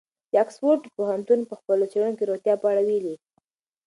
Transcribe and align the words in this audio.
د 0.31 0.33
اکسفورډ 0.43 0.81
پوهنتون 0.97 1.39
په 1.49 1.53
خپلو 1.59 1.83
څېړنو 1.91 2.17
کې 2.17 2.23
د 2.25 2.29
روغتیا 2.29 2.55
په 2.59 2.67
اړه 2.71 2.81
ویلي. 2.87 3.15